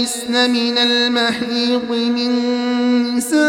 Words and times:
يئسن 0.00 0.50
من 0.50 0.78
المحيض 0.78 1.90
من 1.90 2.32
نسائكم 3.14 3.40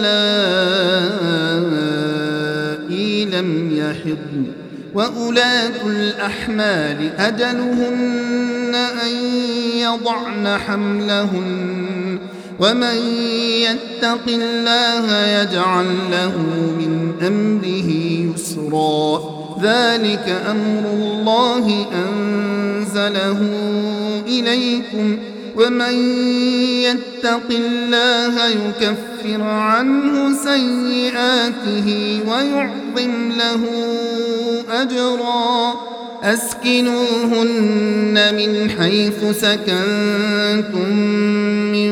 لم 3.26 3.72
يحضن 3.78 4.46
وأولاة 4.94 5.88
الأحمال 5.88 7.10
أجلهن 7.18 8.76
أن 8.76 9.12
يضعن 9.76 10.58
حملهن 10.68 11.83
ومن 12.60 12.98
يتق 13.62 14.28
الله 14.28 15.26
يجعل 15.28 15.86
له 16.12 16.38
من 16.78 17.14
أمره 17.28 17.90
يسرا 18.34 19.34
ذلك 19.62 20.42
أمر 20.50 20.90
الله 20.94 21.86
أنزله 21.94 23.40
إليكم 24.28 25.18
ومن 25.56 25.94
يتق 26.84 27.50
الله 27.52 28.48
يكفر 28.48 29.42
عنه 29.42 30.34
سيئاته 30.44 32.20
ويعظم 32.28 33.32
له 33.38 33.62
أجرا 34.72 35.74
أسكنوهن 36.24 37.56
من 38.36 38.70
حيث 38.70 39.26
سكنتم 39.42 40.90
من 41.72 41.92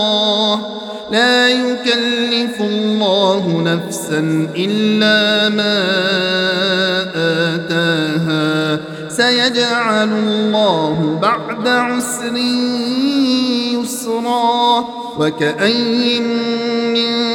لا 1.11 1.49
يكلف 1.49 2.61
الله 2.61 3.61
نفسا 3.61 4.47
إلا 4.55 5.49
ما 5.49 5.77
آتاها. 7.55 8.79
سيجعل 9.09 10.09
الله 10.09 11.19
بعد 11.21 11.67
عسر 11.67 12.35
يسرا 13.81 14.85
وكأي 15.19 16.19
من 16.19 17.31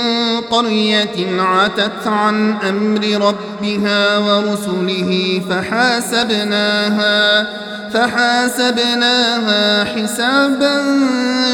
قرية 0.51 1.43
عتت 1.43 2.07
عن 2.07 2.53
أمر 2.69 3.27
ربها 3.27 4.19
ورسله 4.19 5.43
فحاسبناها 5.51 7.47
فحاسبناها 7.93 9.85
حسابا 9.85 10.83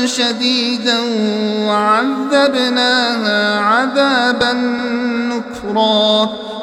شديدا 0.04 0.98
وعذبناها 1.66 3.60
عذابا 3.60 4.52
نكرا. 4.52 5.51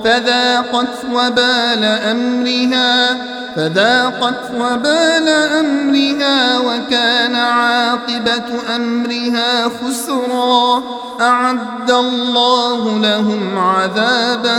فذاقت 0.04 1.06
وبال 1.14 1.84
أمرها 1.84 3.18
فذاقت 3.56 4.52
وبال 4.56 5.30
أمرها 5.60 6.58
وكان 6.58 7.36
عاقبة 7.36 8.76
أمرها 8.76 9.64
خسرا. 9.64 10.84
أعد 11.22 11.92
الله 11.92 13.00
لهم 13.00 13.58
عذابا 13.58 14.58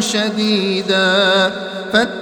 شديدا. 0.00 1.50
فاتقوا 1.92 2.21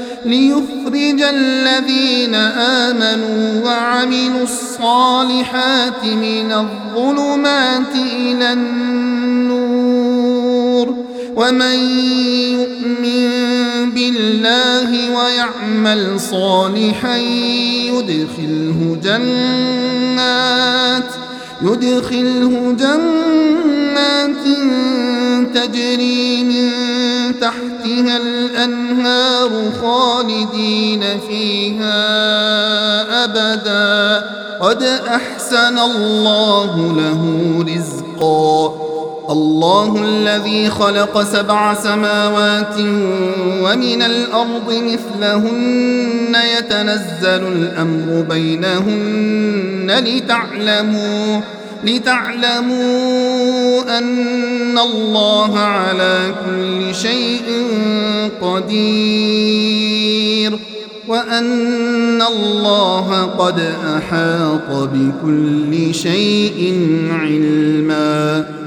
ليخرج 0.25 1.21
الذين 1.21 2.35
آمنوا 2.85 3.65
وعملوا 3.65 4.43
الصالحات 4.43 6.03
من 6.03 6.51
الظلمات 6.51 7.95
إلى 7.95 8.53
النور. 8.53 9.91
ومن 11.35 11.77
يؤمن 12.59 13.91
بالله 13.91 14.89
ويعمل 15.17 16.19
صالحا 16.19 17.17
يدخله 17.17 18.97
جنات 19.03 20.31
يدخله 21.61 22.75
جنات 22.79 24.45
تجري 25.55 26.43
من 26.43 26.80
تحتها 27.39 28.17
الأنهار 28.17 29.49
خالدين 29.81 31.03
فيها 31.27 31.93
أبدا. 33.23 34.25
قد 34.59 34.83
أحسن 35.07 35.79
الله 35.79 36.93
له 36.97 37.21
رزقا. 37.75 38.75
الله 39.29 40.03
الذي 40.03 40.69
خلق 40.69 41.23
سبع 41.23 41.73
سماوات 41.73 42.79
ومن 43.61 44.01
الأرض 44.01 44.67
مثلهن. 44.67 46.35
يتنزل 46.57 47.43
الأمر 47.47 48.25
بينهن 48.29 49.91
لتعلموا 50.05 51.41
لتعلموا 51.83 52.81
أن 53.97 54.77
الله 54.79 55.59
على 55.59 56.35
كل 56.45 56.95
شيء 56.95 57.67
قدير 58.41 59.71
وأن 61.07 62.21
الله 62.21 63.23
قد 63.23 63.59
أحاط 63.97 64.89
بكل 64.93 65.95
شيء 65.95 66.79
علمًا 67.11 68.60